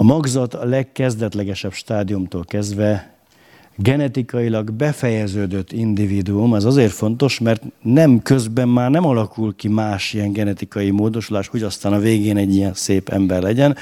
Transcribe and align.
A 0.00 0.02
magzat 0.02 0.54
a 0.54 0.64
legkezdetlegesebb 0.64 1.72
stádiumtól 1.72 2.44
kezdve 2.44 3.14
genetikailag 3.76 4.72
befejeződött 4.72 5.72
individuum, 5.72 6.52
az 6.52 6.64
azért 6.64 6.92
fontos, 6.92 7.38
mert 7.38 7.62
nem 7.82 8.22
közben 8.22 8.68
már 8.68 8.90
nem 8.90 9.06
alakul 9.06 9.54
ki 9.56 9.68
más 9.68 10.12
ilyen 10.12 10.32
genetikai 10.32 10.90
módosulás, 10.90 11.48
hogy 11.48 11.62
aztán 11.62 11.92
a 11.92 11.98
végén 11.98 12.36
egy 12.36 12.54
ilyen 12.54 12.74
szép 12.74 13.08
ember 13.08 13.42
legyen, 13.42 13.76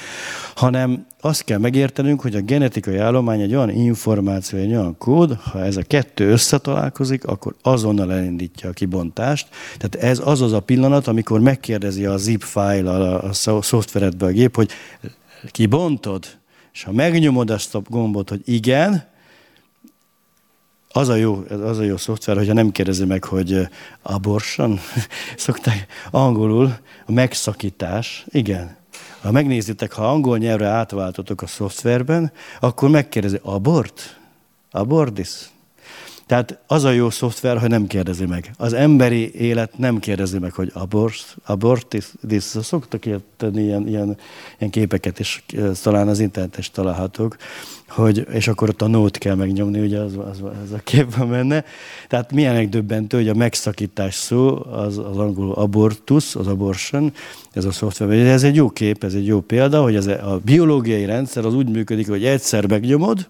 hanem 0.55 1.07
azt 1.21 1.45
kell 1.45 1.59
megértenünk, 1.59 2.21
hogy 2.21 2.35
a 2.35 2.41
genetikai 2.41 2.97
állomány 2.97 3.41
egy 3.41 3.55
olyan 3.55 3.71
információ, 3.71 4.59
egy 4.59 4.71
olyan 4.71 4.99
kód, 4.99 5.39
ha 5.41 5.65
ez 5.65 5.77
a 5.77 5.83
kettő 5.83 6.31
összetalálkozik, 6.31 7.25
akkor 7.25 7.55
azonnal 7.63 8.13
elindítja 8.13 8.69
a 8.69 8.73
kibontást. 8.73 9.49
Tehát 9.79 10.11
ez 10.11 10.21
az 10.25 10.41
az 10.41 10.53
a 10.53 10.61
pillanat, 10.61 11.07
amikor 11.07 11.41
megkérdezi 11.41 12.07
a 12.07 12.17
zip 12.17 12.43
file 12.43 12.91
a, 12.91 13.23
a 13.23 13.33
szoftveredbe 13.63 14.27
a 14.27 14.31
gép, 14.31 14.57
hogy 14.57 14.71
kibontod, 15.51 16.27
és 16.73 16.83
ha 16.83 16.93
megnyomod 16.93 17.51
azt 17.51 17.75
a 17.75 17.83
gombot, 17.89 18.29
hogy 18.29 18.41
igen, 18.45 19.09
az 20.89 21.09
a 21.09 21.15
jó, 21.15 21.45
az 21.49 21.79
a 21.79 21.83
jó 21.83 21.97
szoftver, 21.97 22.37
hogyha 22.37 22.53
nem 22.53 22.71
kérdezi 22.71 23.05
meg, 23.05 23.25
hogy 23.25 23.69
abortion, 24.03 24.81
szokták 25.37 25.87
angolul, 26.11 26.79
a 27.07 27.13
megszakítás, 27.13 28.27
igen. 28.29 28.77
Ha 29.21 29.31
megnézitek, 29.31 29.93
ha 29.93 30.11
angol 30.11 30.39
nyelvre 30.39 30.67
átváltotok 30.67 31.43
a 31.43 31.47
szoftverben, 31.47 32.33
akkor 32.61 32.89
megkérdezi, 32.89 33.39
abort? 33.43 34.19
Abortis? 34.71 35.51
Tehát 36.29 36.59
az 36.67 36.85
a 36.85 36.91
jó 36.91 37.11
szoftver, 37.11 37.59
hogy 37.59 37.69
nem 37.69 37.87
kérdezi 37.87 38.27
meg. 38.27 38.51
Az 38.57 38.73
emberi 38.73 39.35
élet 39.35 39.79
nem 39.79 39.99
kérdezi 39.99 40.39
meg, 40.39 40.53
hogy 40.53 40.71
abort, 40.75 41.37
abortis, 41.45 42.13
szoktak 42.41 43.05
tenni 43.37 43.63
ilyen, 43.63 43.89
ilyen, 43.89 44.17
ilyen 44.59 44.71
képeket, 44.71 45.19
és 45.19 45.43
talán 45.83 46.09
az 46.09 46.21
interneten 46.21 46.61
is 46.61 46.71
találhatók, 46.71 47.37
hogy, 47.89 48.27
és 48.31 48.49
akkor 48.49 48.69
ott 48.69 48.83
a 48.83 48.87
nót 48.87 49.19
kell 49.19 49.35
megnyomni, 49.35 49.81
ugye 49.81 49.99
az, 49.99 50.17
az, 50.17 50.43
az 50.65 50.73
a 50.73 50.81
kép 50.85 51.15
van 51.15 51.31
benne. 51.31 51.65
Tehát 52.09 52.33
milyen 52.33 52.55
megdöbbentő, 52.55 53.17
hogy 53.17 53.29
a 53.29 53.35
megszakítás 53.35 54.15
szó, 54.15 54.65
az, 54.71 54.99
az 54.99 55.17
angol 55.17 55.53
abortus, 55.53 56.35
az 56.35 56.47
abortion, 56.47 57.13
ez 57.53 57.65
a 57.65 57.73
szoftver. 57.73 58.11
Ez 58.11 58.43
egy 58.43 58.55
jó 58.55 58.71
kép, 58.71 59.05
ez 59.05 59.15
egy 59.15 59.27
jó 59.27 59.41
példa, 59.41 59.83
hogy 59.83 59.97
ez 59.97 60.07
a 60.07 60.41
biológiai 60.45 61.05
rendszer 61.05 61.45
az 61.45 61.55
úgy 61.55 61.69
működik, 61.69 62.09
hogy 62.09 62.25
egyszer 62.25 62.67
megnyomod, 62.67 63.29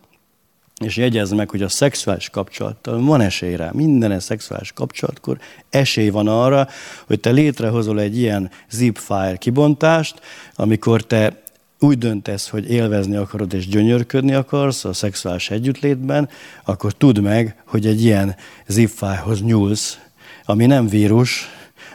és 0.78 0.96
jegyezd 0.96 1.34
meg, 1.34 1.50
hogy 1.50 1.62
a 1.62 1.68
szexuális 1.68 2.30
kapcsolattal 2.30 3.02
van 3.04 3.20
esély 3.20 3.56
rá. 3.56 3.70
Minden 3.72 4.20
szexuális 4.20 4.72
kapcsolatkor 4.72 5.38
esély 5.70 6.08
van 6.08 6.28
arra, 6.28 6.68
hogy 7.06 7.20
te 7.20 7.30
létrehozol 7.30 8.00
egy 8.00 8.18
ilyen 8.18 8.50
zip 8.70 8.98
file 8.98 9.36
kibontást, 9.36 10.20
amikor 10.54 11.02
te 11.02 11.42
úgy 11.80 11.98
döntesz, 11.98 12.48
hogy 12.48 12.70
élvezni 12.70 13.16
akarod 13.16 13.54
és 13.54 13.68
gyönyörködni 13.68 14.34
akarsz 14.34 14.84
a 14.84 14.92
szexuális 14.92 15.50
együttlétben, 15.50 16.28
akkor 16.64 16.92
tudd 16.92 17.20
meg, 17.20 17.62
hogy 17.66 17.86
egy 17.86 18.04
ilyen 18.04 18.36
zip 18.66 18.88
file-hoz 18.88 19.42
nyúlsz, 19.42 19.98
ami 20.44 20.66
nem 20.66 20.88
vírus, 20.88 21.48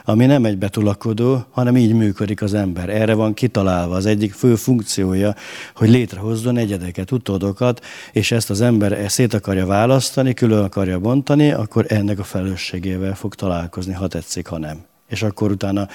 ami 0.04 0.26
nem 0.26 0.44
egy 0.44 0.58
betulakodó, 0.58 1.44
hanem 1.50 1.76
így 1.76 1.92
működik 1.92 2.42
az 2.42 2.54
ember. 2.54 2.88
Erre 2.88 3.14
van 3.14 3.34
kitalálva 3.34 3.94
az 3.94 4.06
egyik 4.06 4.32
fő 4.32 4.54
funkciója, 4.54 5.34
hogy 5.74 5.88
létrehozzon 5.88 6.56
egyedeket, 6.56 7.10
utódokat, 7.10 7.84
és 8.12 8.30
ezt 8.30 8.50
az 8.50 8.60
ember 8.60 9.10
szét 9.10 9.34
akarja 9.34 9.66
választani, 9.66 10.34
külön 10.34 10.64
akarja 10.64 10.98
bontani, 10.98 11.52
akkor 11.52 11.86
ennek 11.88 12.18
a 12.18 12.24
felelősségével 12.24 13.14
fog 13.14 13.34
találkozni, 13.34 13.92
ha 13.92 14.08
tetszik, 14.08 14.46
ha 14.46 14.58
nem. 14.58 14.84
És 15.08 15.22
akkor 15.22 15.50
utána 15.50 15.88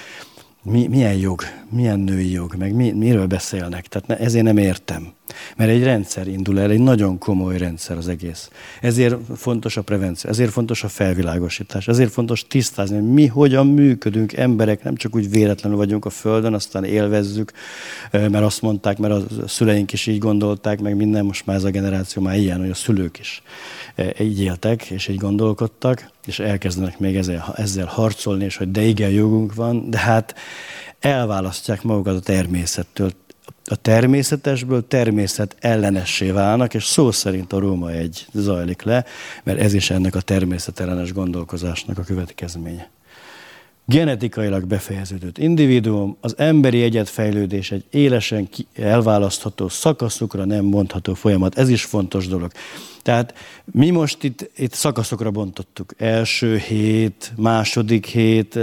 mi, 0.64 0.88
milyen 0.88 1.16
jog, 1.16 1.42
milyen 1.70 2.00
női 2.00 2.32
jog, 2.32 2.56
meg 2.56 2.74
mi, 2.74 2.92
miről 2.92 3.26
beszélnek. 3.26 3.88
Tehát 3.88 4.08
ne, 4.08 4.18
ezért 4.18 4.46
nem 4.46 4.58
értem. 4.58 5.14
Mert 5.56 5.70
egy 5.70 5.84
rendszer 5.84 6.28
indul 6.28 6.60
el, 6.60 6.72
egy 6.72 6.80
nagyon 6.80 7.18
komoly 7.18 7.58
rendszer 7.58 7.98
az 7.98 8.08
egész. 8.08 8.50
Ezért 8.82 9.16
fontos 9.36 9.78
a 9.78 9.82
prevenció, 9.82 10.30
ezért 10.30 10.52
fontos 10.52 10.84
a 10.84 10.88
felvilágosítás, 10.88 11.88
ezért 11.88 12.12
fontos 12.12 12.48
tisztázni, 12.48 12.96
hogy 12.96 13.10
mi 13.10 13.26
hogyan 13.26 13.68
működünk 13.68 14.34
emberek, 14.34 14.84
nem 14.84 14.96
csak 14.96 15.16
úgy 15.16 15.30
véletlenül 15.30 15.78
vagyunk 15.78 16.06
a 16.06 16.10
Földön, 16.10 16.54
aztán 16.54 16.84
élvezzük, 16.84 17.52
mert 18.12 18.44
azt 18.44 18.62
mondták, 18.62 18.98
mert 18.98 19.14
a 19.14 19.48
szüleink 19.48 19.94
is 19.94 20.08
így 20.08 20.18
gondolták, 20.18 20.82
meg 20.82 20.96
minden, 20.96 21.26
most 21.26 21.46
már 21.46 21.56
ez 21.56 21.64
a 21.64 21.70
generáció 21.70 22.22
már 22.22 22.38
ilyen, 22.38 22.60
hogy 22.60 22.70
a 22.70 22.74
szülők 22.74 23.20
is 23.20 23.44
így 24.20 24.42
éltek, 24.42 24.86
és 24.86 25.08
így 25.08 25.18
gondolkodtak, 25.18 26.12
és 26.26 26.40
elkezdenek 26.40 27.00
még 27.00 27.16
ezzel, 27.16 27.54
ezzel 27.56 27.86
harcolni, 27.86 28.44
és 28.44 28.58
hogy 28.58 28.72
de 28.72 28.82
igen, 28.82 29.10
jogunk 29.10 29.56
van, 29.56 29.90
de 29.90 29.98
hát 29.98 30.36
elválasztják 31.00 31.84
magukat 31.84 32.16
a 32.16 32.20
természettől. 32.20 33.12
A 33.72 33.76
természetesből 33.76 34.88
természet 34.88 35.56
ellenessé 35.60 36.32
válnak, 36.32 36.74
és 36.74 36.86
szó 36.86 37.12
szerint 37.12 37.54
a 37.54 37.60
Róma 37.60 37.92
egy 37.92 38.26
zajlik 38.34 38.82
le, 38.82 39.06
mert 39.44 39.60
ez 39.60 39.74
is 39.74 39.90
ennek 39.90 40.16
a 40.16 40.22
természetellenes 40.22 41.14
gondolkozásnak 41.14 41.98
a 41.98 42.04
következménye 42.04 42.90
genetikailag 43.90 44.66
befejeződött 44.66 45.38
individuum, 45.38 46.18
az 46.22 46.34
emberi 46.38 46.82
egyetfejlődés 46.82 47.72
egy 47.72 47.84
élesen 47.90 48.50
elválasztható 48.76 49.68
szakaszokra 49.68 50.46
nem 50.46 50.66
mondható 50.66 51.14
folyamat. 51.14 51.58
Ez 51.58 51.70
is 51.70 51.84
fontos 51.84 52.28
dolog. 52.28 52.52
Tehát 53.10 53.34
mi 53.66 53.90
most 53.90 54.24
itt, 54.24 54.50
itt 54.58 54.74
szakaszokra 54.74 55.32
bontottuk. 55.32 55.94
Első 55.98 56.58
hét, 56.58 57.32
második 57.36 58.06
hét, 58.06 58.60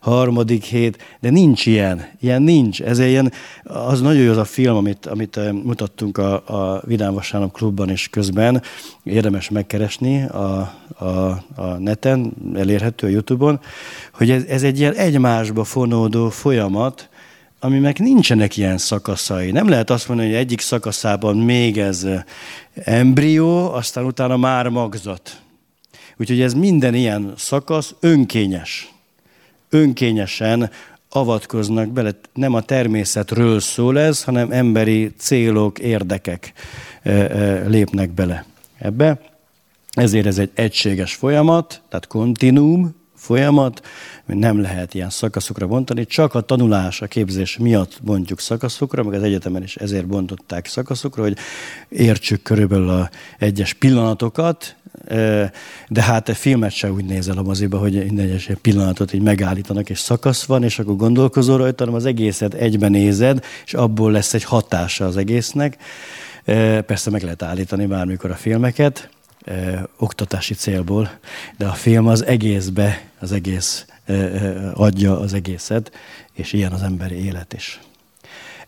harmadik 0.00 0.64
hét, 0.64 1.16
de 1.20 1.30
nincs 1.30 1.66
ilyen. 1.66 2.08
Ilyen 2.20 2.42
nincs. 2.42 2.82
Ez 2.82 2.98
ilyen, 2.98 3.32
az 3.64 4.00
nagyon 4.00 4.22
jó 4.22 4.30
az 4.30 4.36
a 4.36 4.44
film, 4.44 4.76
amit, 4.76 5.06
amit 5.06 5.52
mutattunk 5.64 6.18
a, 6.18 6.32
a 6.34 6.82
Vidám 6.86 7.14
Vasárnap 7.14 7.52
klubban 7.52 7.90
is 7.90 8.08
közben. 8.08 8.62
Érdemes 9.02 9.50
megkeresni 9.50 10.24
a, 10.24 10.74
a, 10.98 11.04
a 11.54 11.64
neten, 11.78 12.32
elérhető 12.54 13.06
a 13.06 13.10
Youtube-on, 13.10 13.60
hogy 14.12 14.30
ez, 14.30 14.44
ez 14.44 14.62
egy 14.62 14.78
ilyen 14.78 14.94
egymásba 14.94 15.64
fonódó 15.64 16.28
folyamat, 16.28 17.09
aminek 17.60 17.98
nincsenek 17.98 18.56
ilyen 18.56 18.78
szakaszai. 18.78 19.50
Nem 19.50 19.68
lehet 19.68 19.90
azt 19.90 20.08
mondani, 20.08 20.28
hogy 20.28 20.38
egyik 20.38 20.60
szakaszában 20.60 21.36
még 21.36 21.78
ez 21.78 22.06
embrió, 22.74 23.72
aztán 23.72 24.04
utána 24.04 24.36
már 24.36 24.68
magzat. 24.68 25.40
Úgyhogy 26.16 26.40
ez 26.40 26.54
minden 26.54 26.94
ilyen 26.94 27.32
szakasz 27.36 27.94
önkényes. 28.00 28.92
Önkényesen 29.68 30.70
avatkoznak 31.08 31.88
bele. 31.88 32.10
Nem 32.34 32.54
a 32.54 32.60
természetről 32.60 33.60
szól 33.60 33.98
ez, 33.98 34.24
hanem 34.24 34.50
emberi 34.50 35.12
célok, 35.18 35.78
érdekek 35.78 36.52
lépnek 37.66 38.10
bele 38.10 38.44
ebbe. 38.78 39.20
Ezért 39.90 40.26
ez 40.26 40.38
egy 40.38 40.50
egységes 40.54 41.14
folyamat, 41.14 41.82
tehát 41.88 42.06
kontinuum, 42.06 42.99
folyamat, 43.20 43.86
nem 44.26 44.60
lehet 44.60 44.94
ilyen 44.94 45.10
szakaszokra 45.10 45.66
bontani, 45.66 46.06
csak 46.06 46.34
a 46.34 46.40
tanulás, 46.40 47.02
a 47.02 47.06
képzés 47.06 47.58
miatt 47.58 47.98
bontjuk 48.02 48.40
szakaszokra, 48.40 49.02
meg 49.02 49.14
az 49.14 49.22
egyetemen 49.22 49.62
is 49.62 49.76
ezért 49.76 50.06
bontották 50.06 50.66
szakaszokra, 50.66 51.22
hogy 51.22 51.36
értsük 51.88 52.42
körülbelül 52.42 52.88
a 52.88 53.10
egyes 53.38 53.72
pillanatokat, 53.72 54.76
de 55.88 56.02
hát 56.02 56.28
a 56.28 56.34
filmet 56.34 56.70
se 56.70 56.92
úgy 56.92 57.04
nézel 57.04 57.38
a 57.38 57.42
moziba, 57.42 57.78
hogy 57.78 58.04
minden 58.04 58.24
egyes 58.24 58.50
pillanatot 58.62 59.12
így 59.12 59.22
megállítanak, 59.22 59.90
és 59.90 59.98
szakasz 59.98 60.44
van, 60.44 60.62
és 60.62 60.78
akkor 60.78 60.96
gondolkozol 60.96 61.58
rajta, 61.58 61.84
hanem 61.84 61.98
az 61.98 62.06
egészet 62.06 62.54
egyben 62.54 62.90
nézed, 62.90 63.44
és 63.66 63.74
abból 63.74 64.12
lesz 64.12 64.34
egy 64.34 64.44
hatása 64.44 65.06
az 65.06 65.16
egésznek. 65.16 65.76
Persze 66.86 67.10
meg 67.10 67.22
lehet 67.22 67.42
állítani 67.42 67.86
bármikor 67.86 68.30
a 68.30 68.34
filmeket, 68.34 69.08
ö, 69.44 69.72
oktatási 69.96 70.54
célból, 70.54 71.10
de 71.56 71.66
a 71.66 71.72
film 71.72 72.06
az 72.06 72.24
egészbe, 72.24 73.02
az 73.18 73.32
egész 73.32 73.86
ö, 74.06 74.12
ö, 74.12 74.70
adja 74.74 75.20
az 75.20 75.34
egészet, 75.34 75.92
és 76.32 76.52
ilyen 76.52 76.72
az 76.72 76.82
emberi 76.82 77.24
élet 77.24 77.52
is. 77.52 77.80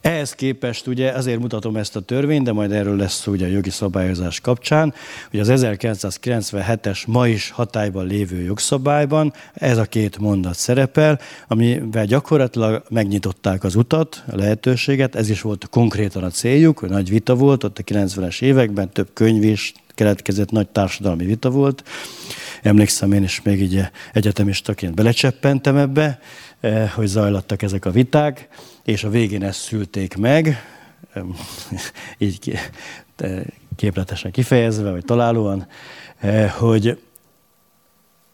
Ehhez 0.03 0.33
képest 0.33 0.87
ugye 0.87 1.11
azért 1.11 1.41
mutatom 1.41 1.77
ezt 1.77 1.97
a 1.97 2.01
törvényt, 2.01 2.45
de 2.45 2.53
majd 2.53 2.73
erről 2.73 2.97
lesz 2.97 3.21
szó 3.21 3.33
ugye 3.33 3.47
a 3.47 3.49
jogi 3.49 3.71
szabályozás 3.71 4.41
kapcsán, 4.41 4.95
hogy 5.31 5.41
az 5.41 5.49
1997-es 5.51 7.07
ma 7.07 7.29
is 7.29 7.51
hatályban 7.51 8.07
lévő 8.07 8.43
jogszabályban 8.43 9.33
ez 9.55 9.79
a 9.79 9.85
két 9.85 10.19
mondat 10.19 10.55
szerepel, 10.55 11.21
amivel 11.49 12.05
gyakorlatilag 12.05 12.83
megnyitották 12.89 13.65
az 13.65 13.75
utat, 13.75 14.25
a 14.33 14.37
lehetőséget, 14.37 15.15
ez 15.15 15.31
is 15.31 15.41
volt 15.41 15.69
konkrétan 15.71 16.23
a 16.23 16.31
céljuk, 16.31 16.89
nagy 16.89 17.09
vita 17.09 17.35
volt 17.35 17.65
ott 17.65 17.79
a 17.79 17.83
90-es 17.83 18.43
években, 18.43 18.93
több 18.93 19.09
könyv 19.13 19.45
is 19.45 19.73
keletkezett, 19.95 20.51
nagy 20.51 20.69
társadalmi 20.69 21.25
vita 21.25 21.51
volt. 21.51 21.85
Emlékszem 22.63 23.13
én 23.13 23.23
is 23.23 23.43
még 23.43 23.63
így 23.63 23.81
egyetemistaként 24.13 24.95
belecseppentem 24.95 25.77
ebbe, 25.77 26.21
eh, 26.61 26.91
hogy 26.91 27.07
zajlattak 27.07 27.63
ezek 27.63 27.85
a 27.85 27.91
viták, 27.91 28.49
és 28.85 29.05
a 29.05 29.11
végén 29.11 29.43
ezt 29.43 29.61
szülték 29.61 30.17
meg, 30.17 30.67
így 32.19 32.59
képletesen 33.77 34.31
kifejezve, 34.31 34.91
vagy 34.91 35.05
találóan, 35.05 35.67
eh, 36.19 36.51
hogy 36.51 36.99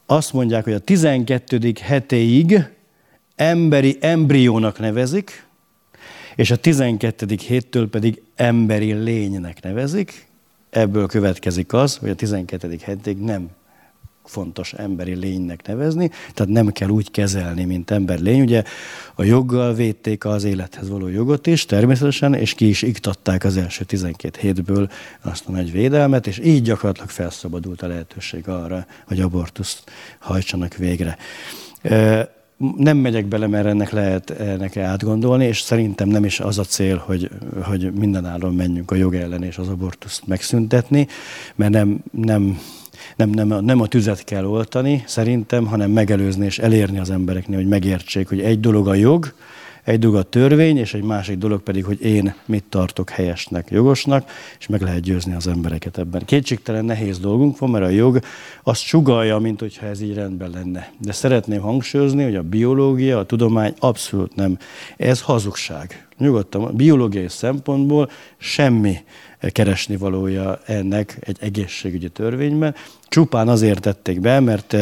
azt 0.06 0.32
mondják, 0.32 0.64
hogy 0.64 0.72
a 0.72 0.78
12. 0.78 1.72
hetéig 1.82 2.64
emberi 3.36 3.98
embriónak 4.00 4.78
nevezik, 4.78 5.46
és 6.36 6.50
a 6.50 6.56
12. 6.56 7.26
héttől 7.46 7.88
pedig 7.88 8.22
emberi 8.34 8.92
lénynek 8.92 9.62
nevezik. 9.62 10.27
Ebből 10.78 11.06
következik 11.06 11.72
az, 11.72 11.96
hogy 11.96 12.10
a 12.10 12.14
12. 12.14 12.78
hétig 12.84 13.18
nem 13.18 13.48
fontos 14.24 14.72
emberi 14.72 15.14
lénynek 15.14 15.66
nevezni, 15.66 16.10
tehát 16.34 16.52
nem 16.52 16.68
kell 16.68 16.88
úgy 16.88 17.10
kezelni, 17.10 17.64
mint 17.64 17.90
ember 17.90 18.18
lény. 18.18 18.40
Ugye 18.40 18.62
a 19.14 19.22
joggal 19.22 19.74
védték 19.74 20.24
az 20.24 20.44
élethez 20.44 20.88
való 20.88 21.08
jogot 21.08 21.46
is, 21.46 21.64
természetesen, 21.64 22.34
és 22.34 22.54
ki 22.54 22.68
is 22.68 22.82
iktatták 22.82 23.44
az 23.44 23.56
első 23.56 23.84
12 23.84 24.38
hétből 24.40 24.90
azt 25.20 25.46
a 25.46 25.50
nagy 25.50 25.72
védelmet, 25.72 26.26
és 26.26 26.40
így 26.44 26.62
gyakorlatilag 26.62 27.10
felszabadult 27.10 27.82
a 27.82 27.86
lehetőség 27.86 28.48
arra, 28.48 28.86
hogy 29.06 29.20
abortuszt 29.20 29.90
hajtsanak 30.18 30.74
végre. 30.74 31.18
Nem 32.76 32.96
megyek 32.96 33.26
bele, 33.26 33.46
mert 33.46 33.66
ennek 33.66 33.90
lehet 33.90 34.30
ennek 34.30 34.76
átgondolni, 34.76 35.44
és 35.44 35.60
szerintem 35.60 36.08
nem 36.08 36.24
is 36.24 36.40
az 36.40 36.58
a 36.58 36.64
cél, 36.64 36.96
hogy, 37.06 37.30
hogy 37.62 37.92
mindenáron 37.92 38.54
menjünk 38.54 38.90
a 38.90 38.94
jog 38.94 39.14
ellen 39.14 39.42
és 39.42 39.58
az 39.58 39.68
abortuszt 39.68 40.26
megszüntetni, 40.26 41.06
mert 41.54 41.72
nem, 41.72 41.98
nem 42.10 42.58
nem, 43.16 43.30
nem, 43.30 43.64
nem 43.64 43.80
a 43.80 43.86
tüzet 43.86 44.24
kell 44.24 44.44
oltani 44.44 45.02
szerintem, 45.06 45.66
hanem 45.66 45.90
megelőzni 45.90 46.44
és 46.44 46.58
elérni 46.58 46.98
az 46.98 47.10
embereknél, 47.10 47.56
hogy 47.58 47.68
megértsék, 47.68 48.28
hogy 48.28 48.40
egy 48.40 48.60
dolog 48.60 48.88
a 48.88 48.94
jog, 48.94 49.32
egy 49.88 49.98
dolog 49.98 50.16
a 50.16 50.22
törvény, 50.22 50.76
és 50.76 50.94
egy 50.94 51.02
másik 51.02 51.38
dolog 51.38 51.62
pedig, 51.62 51.84
hogy 51.84 52.02
én 52.02 52.34
mit 52.46 52.64
tartok 52.68 53.10
helyesnek, 53.10 53.70
jogosnak, 53.70 54.30
és 54.58 54.66
meg 54.66 54.80
lehet 54.80 55.00
győzni 55.00 55.34
az 55.34 55.46
embereket 55.46 55.98
ebben. 55.98 56.24
Kétségtelen 56.24 56.84
nehéz 56.84 57.18
dolgunk 57.18 57.58
van, 57.58 57.70
mert 57.70 57.84
a 57.84 57.88
jog 57.88 58.20
azt 58.62 58.82
sugalja, 58.82 59.38
mint 59.38 59.60
hogyha 59.60 59.86
ez 59.86 60.00
így 60.00 60.14
rendben 60.14 60.50
lenne. 60.50 60.92
De 60.98 61.12
szeretném 61.12 61.60
hangsúlyozni, 61.60 62.22
hogy 62.22 62.36
a 62.36 62.42
biológia, 62.42 63.18
a 63.18 63.26
tudomány 63.26 63.74
abszolút 63.78 64.34
nem. 64.34 64.58
Ez 64.96 65.20
hazugság. 65.20 66.07
Nyugodtan, 66.18 66.76
biológiai 66.76 67.28
szempontból 67.28 68.10
semmi 68.36 68.96
keresni 69.52 69.96
valója 69.96 70.60
ennek 70.66 71.18
egy 71.20 71.36
egészségügyi 71.40 72.08
törvényben. 72.08 72.74
Csupán 73.08 73.48
azért 73.48 73.80
tették 73.80 74.20
be, 74.20 74.40
mert, 74.40 74.76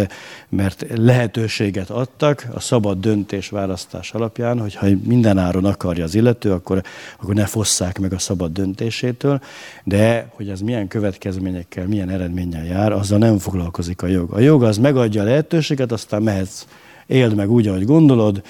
mert 0.49 0.87
lehetőséget 0.95 1.91
adtak 1.91 2.47
a 2.55 2.61
szabad 2.61 3.01
döntés 3.01 3.49
választás 3.49 4.13
alapján, 4.13 4.61
hogy 4.61 4.75
ha 4.75 4.87
minden 5.05 5.39
áron 5.39 5.65
akarja 5.65 6.05
az 6.05 6.15
illető, 6.15 6.53
akkor, 6.53 6.83
akkor 7.19 7.35
ne 7.35 7.47
fosszák 7.47 7.99
meg 7.99 8.13
a 8.13 8.19
szabad 8.19 8.53
döntésétől, 8.53 9.41
de 9.85 10.29
hogy 10.31 10.49
ez 10.49 10.61
milyen 10.61 10.89
következményekkel, 10.89 11.87
milyen 11.87 12.11
eredménnyel 12.11 12.65
jár, 12.65 12.93
azzal 12.93 13.19
nem 13.19 13.39
foglalkozik 13.39 14.03
a 14.03 14.07
jog. 14.07 14.33
A 14.33 14.39
jog 14.39 14.63
az 14.63 14.79
megadja 14.79 15.23
a 15.23 15.25
lehetőséget, 15.25 15.93
aztán 15.93 16.23
mehetsz 16.23 16.67
éld 17.07 17.35
meg 17.35 17.51
úgy, 17.51 17.67
ahogy 17.67 17.85
gondolod, 17.85 18.43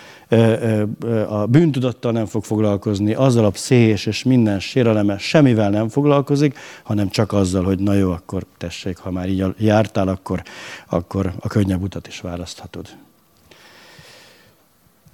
a 1.28 1.46
bűntudattal 1.46 2.12
nem 2.12 2.26
fog 2.26 2.44
foglalkozni, 2.44 3.14
azzal 3.14 3.44
a 3.44 3.50
pszichés 3.50 4.06
és 4.06 4.22
minden 4.22 4.60
sérelemmel 4.60 5.18
semmivel 5.18 5.70
nem 5.70 5.88
foglalkozik, 5.88 6.58
hanem 6.82 7.08
csak 7.08 7.32
azzal, 7.32 7.64
hogy 7.64 7.78
na 7.78 7.92
jó, 7.92 8.10
akkor 8.10 8.46
tessék, 8.58 8.96
ha 8.96 9.10
már 9.10 9.28
így 9.28 9.44
jártál, 9.58 10.08
akkor, 10.08 10.42
akkor 10.86 11.32
a 11.40 11.48
könnyebb 11.48 11.82
utat 11.82 12.06
is 12.06 12.20
választhatod. 12.20 12.86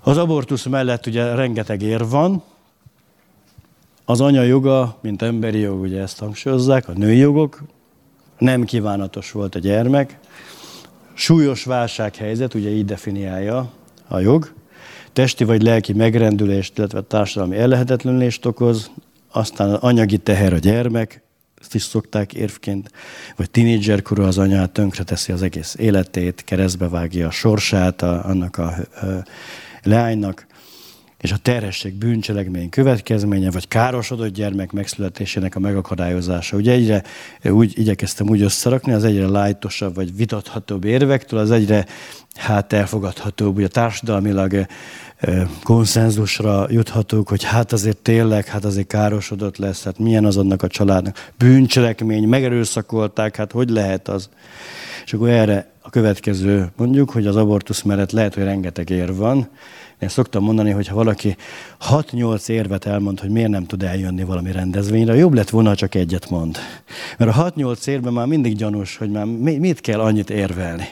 Az 0.02 0.18
abortusz 0.18 0.64
mellett 0.64 1.06
ugye 1.06 1.34
rengeteg 1.34 1.82
ér 1.82 2.08
van, 2.08 2.42
az 4.04 4.20
anya 4.20 4.42
joga, 4.42 4.96
mint 5.00 5.22
emberi 5.22 5.58
jog, 5.58 5.80
ugye 5.80 6.00
ezt 6.00 6.18
hangsúlyozzák, 6.18 6.88
a 6.88 6.92
női 6.92 7.16
jogok, 7.16 7.62
nem 8.38 8.64
kívánatos 8.64 9.30
volt 9.32 9.54
a 9.54 9.58
gyermek, 9.58 10.18
súlyos 11.14 11.64
válsághelyzet, 11.64 12.54
ugye 12.54 12.70
így 12.70 12.84
definiálja 12.84 13.72
a 14.08 14.18
jog, 14.18 14.52
testi 15.12 15.44
vagy 15.44 15.62
lelki 15.62 15.92
megrendülést, 15.92 16.78
illetve 16.78 17.00
társadalmi 17.00 17.56
ellehetetlenülést 17.56 18.46
okoz, 18.46 18.90
aztán 19.32 19.74
anyagi 19.74 20.18
teher 20.18 20.52
a 20.52 20.58
gyermek, 20.58 21.22
ezt 21.60 21.74
is 21.74 21.82
szokták 21.82 22.34
érvként, 22.34 22.90
vagy 23.36 23.50
tinédzserkorú 23.50 24.22
az 24.22 24.38
anyát 24.38 24.70
tönkreteszi 24.70 25.32
az 25.32 25.42
egész 25.42 25.74
életét, 25.78 26.44
keresztbe 26.44 26.88
vágja 26.88 27.26
a 27.26 27.30
sorsát 27.30 28.02
a, 28.02 28.24
annak 28.24 28.58
a, 28.58 28.74
a 28.94 29.24
leánynak, 29.82 30.46
és 31.22 31.32
a 31.32 31.36
terhesség 31.36 31.94
bűncselekmény 31.94 32.68
következménye, 32.68 33.50
vagy 33.50 33.68
károsodott 33.68 34.32
gyermek 34.32 34.72
megszületésének 34.72 35.56
a 35.56 35.58
megakadályozása. 35.58 36.56
Ugye 36.56 36.72
egyre 36.72 37.02
úgy 37.44 37.78
igyekeztem 37.78 38.28
úgy 38.28 38.42
összerakni, 38.42 38.92
az 38.92 39.04
egyre 39.04 39.28
lájtosabb, 39.28 39.94
vagy 39.94 40.16
vitathatóbb 40.16 40.84
érvektől, 40.84 41.40
az 41.40 41.50
egyre 41.50 41.86
hát 42.34 42.72
elfogadhatóbb, 42.72 43.56
ugye 43.56 43.68
társadalmilag 43.68 44.66
konszenzusra 45.62 46.66
juthatók, 46.70 47.28
hogy 47.28 47.44
hát 47.44 47.72
azért 47.72 47.96
tényleg, 47.96 48.46
hát 48.46 48.64
azért 48.64 48.86
károsodott 48.86 49.56
lesz, 49.56 49.84
hát 49.84 49.98
milyen 49.98 50.24
az 50.24 50.36
annak 50.36 50.62
a 50.62 50.66
családnak. 50.66 51.30
Bűncselekmény, 51.38 52.28
megerőszakolták, 52.28 53.36
hát 53.36 53.52
hogy 53.52 53.70
lehet 53.70 54.08
az? 54.08 54.28
És 55.04 55.12
akkor 55.12 55.28
erre 55.28 55.71
a 55.82 55.90
következő 55.90 56.72
mondjuk, 56.76 57.10
hogy 57.10 57.26
az 57.26 57.36
abortusz 57.36 57.82
mellett 57.82 58.10
lehet, 58.10 58.34
hogy 58.34 58.44
rengeteg 58.44 58.90
ér 58.90 59.14
van, 59.14 59.48
én 59.98 60.08
szoktam 60.08 60.44
mondani, 60.44 60.70
hogy 60.70 60.86
ha 60.86 60.94
valaki 60.94 61.36
6-8 61.90 62.48
érvet 62.48 62.86
elmond, 62.86 63.20
hogy 63.20 63.30
miért 63.30 63.50
nem 63.50 63.66
tud 63.66 63.82
eljönni 63.82 64.24
valami 64.24 64.52
rendezvényre, 64.52 65.14
jobb 65.14 65.32
lett 65.32 65.50
volna, 65.50 65.74
csak 65.74 65.94
egyet 65.94 66.30
mond. 66.30 66.58
Mert 67.18 67.36
a 67.36 67.52
6-8 67.52 67.86
érben 67.86 68.12
már 68.12 68.26
mindig 68.26 68.56
gyanús, 68.56 68.96
hogy 68.96 69.10
már 69.10 69.24
mit 69.24 69.80
kell 69.80 70.00
annyit 70.00 70.30
érvelni. 70.30 70.88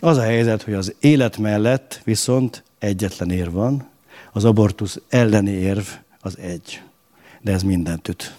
Az 0.00 0.16
a 0.16 0.22
helyzet, 0.22 0.62
hogy 0.62 0.74
az 0.74 0.94
élet 1.00 1.38
mellett 1.38 2.00
viszont 2.04 2.62
egyetlen 2.78 3.30
ér 3.30 3.50
van, 3.50 3.88
az 4.32 4.44
abortusz 4.44 5.00
elleni 5.08 5.50
érv 5.50 5.86
az 6.20 6.38
egy. 6.38 6.82
De 7.40 7.52
ez 7.52 7.62
mindent 7.62 8.08
üt. 8.08 8.34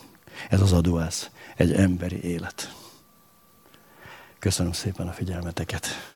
Ez 0.49 0.61
az 0.61 0.71
adóász. 0.71 1.29
Egy 1.55 1.71
emberi 1.71 2.23
élet. 2.23 2.73
Köszönöm 4.39 4.71
szépen 4.71 5.07
a 5.07 5.11
figyelmeteket. 5.11 5.87